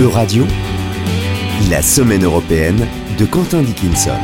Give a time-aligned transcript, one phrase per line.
[0.00, 0.44] Euradio,
[1.70, 4.16] la semaine européenne de Quentin Dickinson.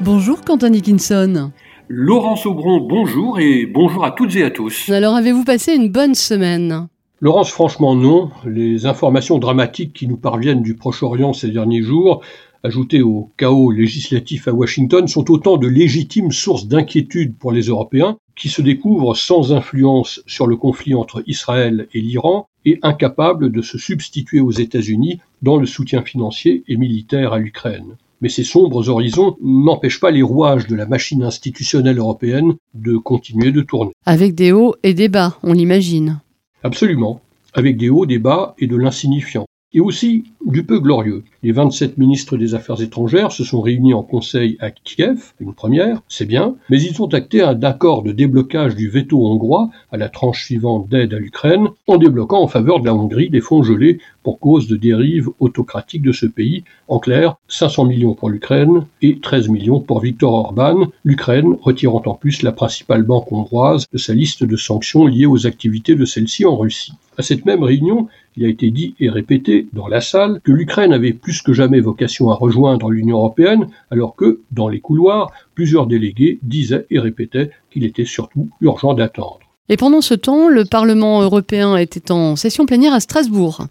[0.00, 1.52] Bonjour Quentin Dickinson.
[1.88, 4.88] Laurence Aubron, bonjour et bonjour à toutes et à tous.
[4.90, 6.88] Alors avez-vous passé une bonne semaine?
[7.20, 8.30] Laurence, franchement non.
[8.44, 12.22] Les informations dramatiques qui nous parviennent du Proche-Orient ces derniers jours,
[12.64, 18.16] ajoutées au chaos législatif à Washington, sont autant de légitimes sources d'inquiétude pour les Européens
[18.34, 23.62] qui se découvrent sans influence sur le conflit entre Israël et l'Iran et incapables de
[23.62, 27.96] se substituer aux États-Unis dans le soutien financier et militaire à l'Ukraine.
[28.20, 33.52] Mais ces sombres horizons n'empêchent pas les rouages de la machine institutionnelle européenne de continuer
[33.52, 33.92] de tourner.
[34.06, 36.20] Avec des hauts et des bas, on l'imagine.
[36.62, 37.20] Absolument,
[37.52, 39.46] avec des hauts, des bas et de l'insignifiant.
[39.76, 41.24] Et aussi du peu glorieux.
[41.42, 46.00] Les 27 ministres des Affaires étrangères se sont réunis en conseil à Kiev, une première,
[46.08, 50.08] c'est bien, mais ils ont acté un accord de déblocage du veto hongrois à la
[50.08, 53.98] tranche suivante d'aide à l'Ukraine, en débloquant en faveur de la Hongrie des fonds gelés
[54.22, 56.62] pour cause de dérives autocratiques de ce pays.
[56.86, 62.14] En clair, 500 millions pour l'Ukraine et 13 millions pour Viktor Orban, l'Ukraine retirant en
[62.14, 66.44] plus la principale banque hongroise de sa liste de sanctions liées aux activités de celle-ci
[66.44, 66.92] en Russie.
[67.16, 70.92] À cette même réunion, il a été dit et répété dans la salle que l'Ukraine
[70.92, 75.86] avait plus que jamais vocation à rejoindre l'Union européenne, alors que, dans les couloirs, plusieurs
[75.86, 79.40] délégués disaient et répétaient qu'il était surtout urgent d'attendre.
[79.68, 83.66] Et pendant ce temps, le Parlement européen était en session plénière à Strasbourg.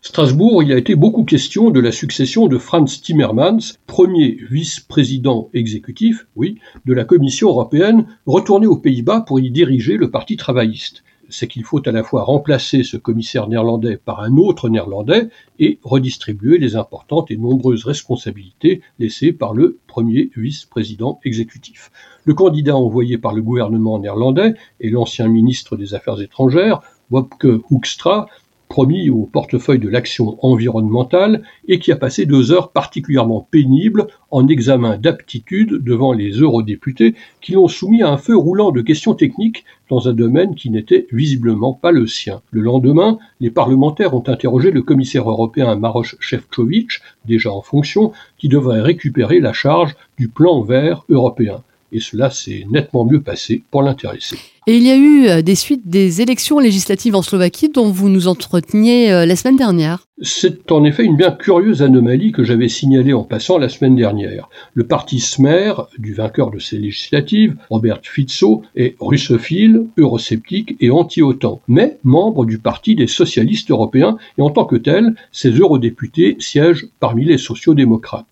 [0.00, 6.26] Strasbourg, il a été beaucoup question de la succession de Franz Timmermans, premier vice-président exécutif,
[6.36, 11.46] oui, de la Commission européenne, retourné aux Pays-Bas pour y diriger le Parti travailliste c'est
[11.46, 16.58] qu'il faut à la fois remplacer ce commissaire néerlandais par un autre néerlandais et redistribuer
[16.58, 21.90] les importantes et nombreuses responsabilités laissées par le premier vice-président exécutif.
[22.24, 28.28] Le candidat envoyé par le gouvernement néerlandais est l'ancien ministre des Affaires étrangères, Wopke Hoekstra,
[28.68, 34.46] promis au portefeuille de l'action environnementale et qui a passé deux heures particulièrement pénibles en
[34.46, 39.64] examen d'aptitude devant les eurodéputés qui l'ont soumis à un feu roulant de questions techniques
[39.88, 42.42] dans un domaine qui n'était visiblement pas le sien.
[42.50, 48.48] Le lendemain, les parlementaires ont interrogé le commissaire européen Maroš Šefčovič, déjà en fonction, qui
[48.48, 51.62] devrait récupérer la charge du plan vert européen
[51.92, 54.36] et cela s'est nettement mieux passé pour l'intéressé.
[54.68, 58.10] Et il y a eu euh, des suites des élections législatives en Slovaquie dont vous
[58.10, 60.04] nous entreteniez euh, la semaine dernière.
[60.20, 64.50] C'est en effet une bien curieuse anomalie que j'avais signalée en passant la semaine dernière.
[64.74, 71.62] Le parti Smer, du vainqueur de ces législatives, Robert Fico, est russophile, eurosceptique et anti-OTAN,
[71.66, 76.88] mais membre du Parti des socialistes européens et en tant que tel, ses eurodéputés siègent
[77.00, 78.26] parmi les sociaux-démocrates.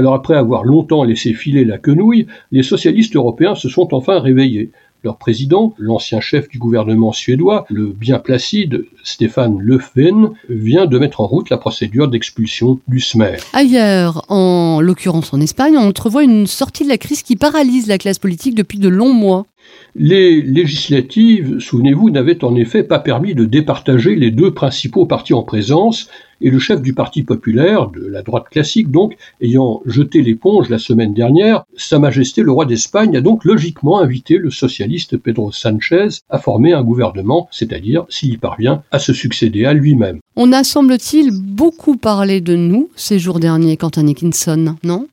[0.00, 4.70] Alors après avoir longtemps laissé filer la quenouille, les socialistes européens se sont enfin réveillés.
[5.04, 11.20] Leur président, l'ancien chef du gouvernement suédois, le bien placide Stéphane Löfven, vient de mettre
[11.20, 13.36] en route la procédure d'expulsion du SMER.
[13.52, 17.98] Ailleurs, en l'occurrence en Espagne, on entrevoit une sortie de la crise qui paralyse la
[17.98, 19.44] classe politique depuis de longs mois.
[19.96, 25.42] Les législatives, souvenez-vous, n'avaient en effet pas permis de départager les deux principaux partis en
[25.42, 26.08] présence,
[26.40, 30.78] et le chef du Parti populaire, de la droite classique donc, ayant jeté l'éponge la
[30.78, 36.08] semaine dernière, Sa Majesté le roi d'Espagne a donc logiquement invité le socialiste Pedro Sanchez
[36.30, 40.20] à former un gouvernement, c'est-à-dire, s'il y parvient, à se succéder à lui-même.
[40.36, 45.08] On a, semble-t-il, beaucoup parlé de nous ces jours derniers, Quentin Nickinson, non?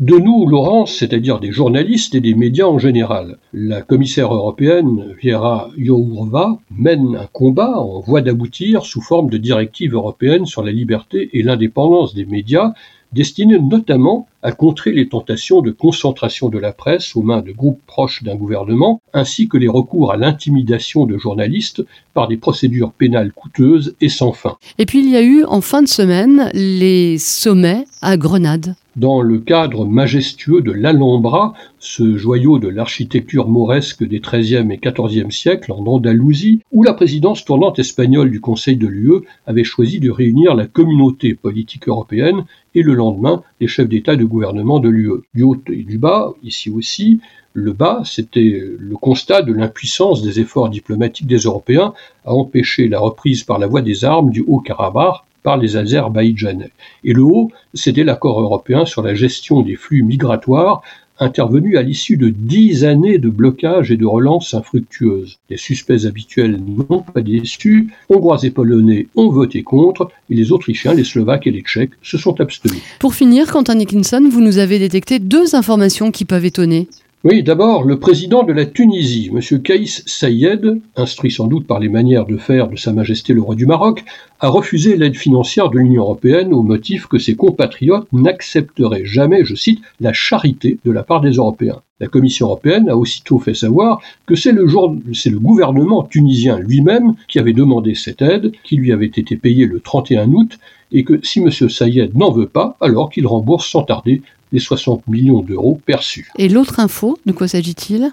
[0.00, 3.38] De nous, Laurence, c'est-à-dire des journalistes et des médias en général.
[3.52, 9.94] La commissaire européenne Viera Jourova mène un combat en voie d'aboutir sous forme de directive
[9.94, 12.74] européenne sur la liberté et l'indépendance des médias
[13.12, 17.80] destiné notamment à contrer les tentations de concentration de la presse aux mains de groupes
[17.86, 21.84] proches d'un gouvernement, ainsi que les recours à l'intimidation de journalistes
[22.14, 24.56] par des procédures pénales coûteuses et sans fin.
[24.78, 29.22] Et puis il y a eu en fin de semaine les sommets à Grenade dans
[29.22, 35.70] le cadre majestueux de l'Alhambra, ce joyau de l'architecture mauresque des XIIIe et XIVe siècles
[35.70, 40.56] en Andalousie, où la présidence tournante espagnole du Conseil de l'UE avait choisi de réunir
[40.56, 42.44] la communauté politique européenne
[42.74, 45.24] et le lendemain les chefs d'État de gouvernement de l'UE.
[45.34, 47.20] Du haut et du bas, ici aussi,
[47.52, 51.92] le bas, c'était le constat de l'impuissance des efforts diplomatiques des Européens
[52.24, 56.70] à empêcher la reprise par la voie des armes du Haut-Karabakh par les Azerbaïdjanais.
[57.04, 60.82] Et le haut, c'était l'accord européen sur la gestion des flux migratoires
[61.20, 65.38] intervenu à l'issue de dix années de blocage et de relance infructueuses.
[65.50, 70.94] Les suspects habituels n'ont pas déçu, Hongrois et Polonais ont voté contre, et les Autrichiens,
[70.94, 72.82] les Slovaques et les Tchèques se sont abstenus.
[72.98, 76.88] Pour finir, Quentin Nickinson, vous nous avez détecté deux informations qui peuvent étonner.
[77.24, 79.60] Oui, d'abord, le président de la Tunisie, M.
[79.60, 83.56] Kaïs Sayed, instruit sans doute par les manières de faire de Sa Majesté le roi
[83.56, 84.04] du Maroc,
[84.38, 89.56] a refusé l'aide financière de l'Union européenne au motif que ses compatriotes n'accepteraient jamais, je
[89.56, 91.82] cite, la charité de la part des Européens.
[91.98, 94.68] La Commission européenne a aussitôt fait savoir que c'est le,
[95.12, 99.66] c'est le gouvernement tunisien lui-même qui avait demandé cette aide, qui lui avait été payée
[99.66, 100.56] le 31 août,
[100.92, 101.50] et que si M.
[101.50, 104.22] Sayed n'en veut pas, alors qu'il rembourse sans tarder
[104.52, 106.30] les 60 millions d'euros perçus.
[106.36, 108.12] Et l'autre info, de quoi s'agit-il?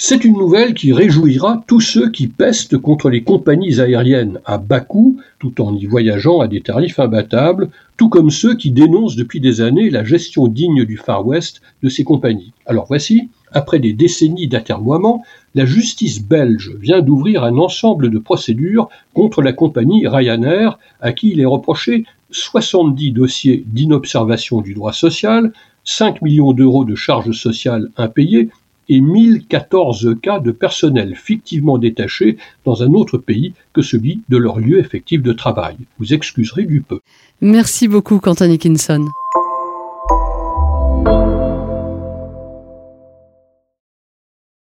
[0.00, 4.80] C'est une nouvelle qui réjouira tous ceux qui pestent contre les compagnies aériennes à bas
[4.80, 9.40] coût, tout en y voyageant à des tarifs imbattables, tout comme ceux qui dénoncent depuis
[9.40, 12.52] des années la gestion digne du Far West de ces compagnies.
[12.64, 15.24] Alors voici, après des décennies d'atermoiement,
[15.56, 21.30] la justice belge vient d'ouvrir un ensemble de procédures contre la compagnie Ryanair, à qui
[21.30, 25.52] il est reproché 70 dossiers d'inobservation du droit social,
[25.88, 28.50] 5 millions d'euros de charges sociales impayées
[28.90, 32.36] et 1014 cas de personnel fictivement détaché
[32.66, 35.76] dans un autre pays que celui de leur lieu effectif de travail.
[35.98, 37.00] Vous excuserez du peu.
[37.40, 39.06] Merci beaucoup, Quentin Nickinson.